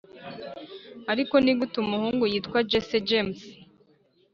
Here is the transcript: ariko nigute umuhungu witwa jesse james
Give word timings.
ariko 1.11 1.33
nigute 1.43 1.75
umuhungu 1.83 2.23
witwa 2.31 2.59
jesse 2.69 2.97
james 3.07 3.39